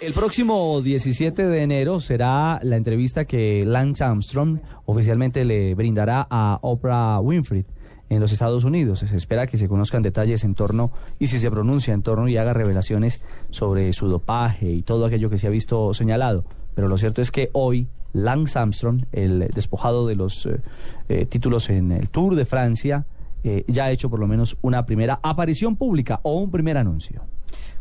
[0.00, 6.58] El próximo 17 de enero será la entrevista que Lance Armstrong oficialmente le brindará a
[6.62, 7.66] Oprah Winfrey
[8.08, 9.00] en los Estados Unidos.
[9.00, 12.38] Se espera que se conozcan detalles en torno y si se pronuncia en torno y
[12.38, 16.46] haga revelaciones sobre su dopaje y todo aquello que se ha visto señalado.
[16.74, 20.60] Pero lo cierto es que hoy Lance Armstrong, el despojado de los eh,
[21.10, 23.04] eh, títulos en el Tour de Francia,
[23.44, 27.22] eh, ya ha hecho por lo menos una primera aparición pública o un primer anuncio.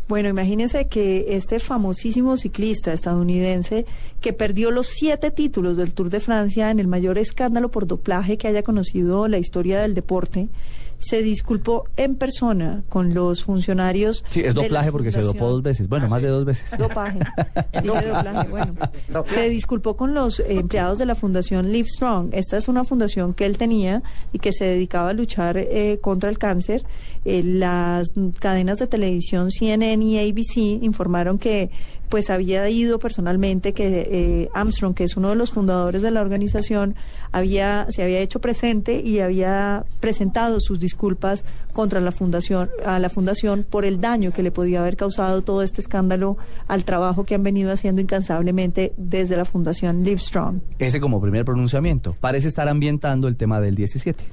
[0.10, 3.86] Bueno, imagínense que este famosísimo ciclista estadounidense
[4.22, 8.36] que perdió los siete títulos del Tour de Francia en el mayor escándalo por doplaje
[8.40, 10.50] que haya conocido la historia del deporte,
[11.00, 14.24] se disculpó en persona con los funcionarios.
[14.28, 15.88] Sí, es doplaje porque se dopó dos veces.
[15.88, 16.78] Bueno, más de dos veces.
[16.78, 17.20] Dopaje.
[17.84, 18.74] doplaje, bueno.
[19.26, 22.30] Se disculpó con los empleados de la Fundación Live Strong.
[22.34, 24.04] Esta es una fundación que él tenía
[24.34, 26.84] y que se dedicaba a luchar eh, contra el cáncer.
[27.24, 31.72] Eh, las cadenas de televisión CNN y ABC informaron que
[32.10, 36.22] pues había ido personalmente que eh, Armstrong, que es uno de los fundadores de la
[36.22, 36.96] organización,
[37.32, 43.10] había se había hecho presente y había presentado sus disculpas contra la fundación a la
[43.10, 47.36] fundación por el daño que le podía haber causado todo este escándalo al trabajo que
[47.36, 50.62] han venido haciendo incansablemente desde la fundación Livestrong.
[50.80, 52.16] Ese como primer pronunciamiento.
[52.20, 54.24] Parece estar ambientando el tema del 17.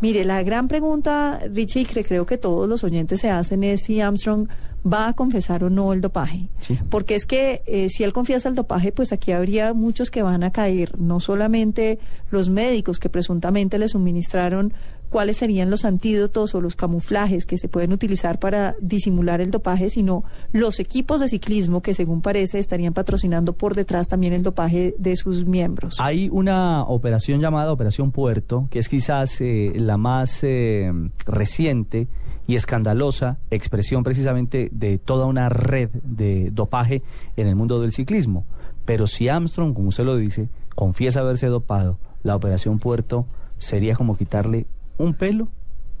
[0.00, 4.00] Mire, la gran pregunta, Richie, que creo que todos los oyentes se hacen es si
[4.00, 4.48] Armstrong
[4.86, 6.48] va a confesar o no el dopaje.
[6.90, 10.44] Porque es que eh, si él confiesa el dopaje, pues aquí habría muchos que van
[10.44, 11.98] a caer, no solamente
[12.30, 14.74] los médicos que presuntamente le suministraron
[15.14, 19.88] cuáles serían los antídotos o los camuflajes que se pueden utilizar para disimular el dopaje,
[19.88, 24.96] sino los equipos de ciclismo que según parece estarían patrocinando por detrás también el dopaje
[24.98, 25.98] de sus miembros.
[26.00, 30.90] Hay una operación llamada Operación Puerto, que es quizás eh, la más eh,
[31.26, 32.08] reciente
[32.48, 37.04] y escandalosa expresión precisamente de toda una red de dopaje
[37.36, 38.46] en el mundo del ciclismo.
[38.84, 43.26] Pero si Armstrong, como usted lo dice, confiesa haberse dopado, la operación Puerto
[43.58, 44.66] sería como quitarle
[44.98, 45.48] un pelo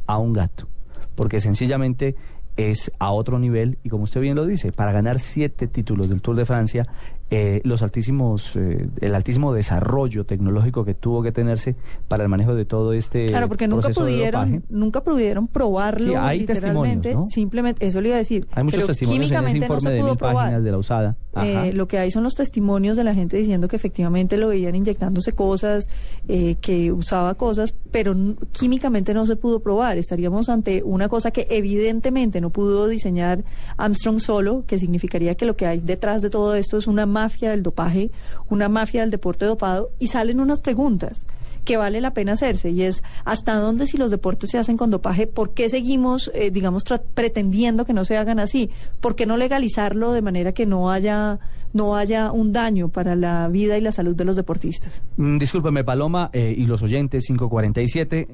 [0.06, 0.66] a un gato,
[1.14, 2.14] porque sencillamente
[2.56, 6.22] es a otro nivel y como usted bien lo dice, para ganar siete títulos del
[6.22, 6.86] Tour de Francia,
[7.30, 11.74] eh, los altísimos, eh, el altísimo desarrollo tecnológico que tuvo que tenerse
[12.06, 16.40] para el manejo de todo este claro porque nunca pudieron nunca pudieron probarlo sí, hay
[16.40, 17.16] literalmente.
[17.32, 20.62] simplemente eso le iba a decir hay muchos testimonios en ese informe de mil páginas
[20.62, 21.16] de la usada.
[21.42, 24.76] Eh, lo que hay son los testimonios de la gente diciendo que efectivamente lo veían
[24.76, 25.88] inyectándose cosas
[26.28, 28.14] eh, que usaba cosas pero
[28.50, 29.98] químicamente no se pudo probar.
[29.98, 33.42] Estaríamos ante una cosa que evidentemente no pudo diseñar
[33.78, 37.52] Armstrong solo que significaría que lo que hay detrás de todo esto es una mafia
[37.52, 38.10] del dopaje,
[38.50, 41.24] una mafia del deporte dopado, y salen unas preguntas
[41.64, 44.90] que vale la pena hacerse y es hasta dónde si los deportes se hacen con
[44.90, 46.84] dopaje, ¿por qué seguimos, eh, digamos,
[47.14, 48.68] pretendiendo que no se hagan así?
[49.00, 51.38] ¿Por qué no legalizarlo de manera que no haya
[51.74, 55.02] no haya un daño para la vida y la salud de los deportistas?
[55.16, 58.28] Mm, discúlpeme, Paloma, eh, y los oyentes 547.